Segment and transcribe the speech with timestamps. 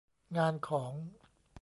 [0.37, 0.93] งานของ